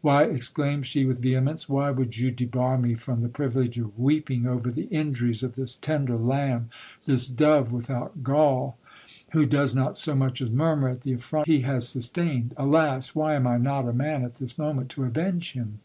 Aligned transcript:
Why, 0.00 0.24
exclaimed 0.24 0.86
she 0.86 1.04
with 1.04 1.20
vehemence, 1.22 1.68
why 1.68 1.92
would 1.92 2.18
you 2.18 2.32
debar 2.32 2.76
me 2.78 2.94
from 2.96 3.22
the 3.22 3.28
privilege 3.28 3.78
of 3.78 3.96
weeping 3.96 4.44
over 4.44 4.72
the 4.72 4.86
injuries 4.88 5.44
of 5.44 5.54
this 5.54 5.76
tender 5.76 6.16
lamb, 6.16 6.68
this 7.04 7.28
dove 7.28 7.70
without 7.70 8.24
gall, 8.24 8.76
who 9.30 9.46
does 9.46 9.76
not 9.76 9.96
so 9.96 10.16
much 10.16 10.42
as 10.42 10.50
murmur 10.50 10.88
at 10.88 11.02
the 11.02 11.12
affront 11.12 11.46
he 11.46 11.60
has 11.60 11.88
sustained? 11.88 12.54
Alas! 12.56 13.14
why 13.14 13.34
am 13.34 13.46
I 13.46 13.56
not 13.56 13.88
a 13.88 13.92
man 13.92 14.24
at 14.24 14.34
this 14.38 14.58
moment 14.58 14.88
to 14.88 15.04
avenge 15.04 15.52
him 15.52 15.78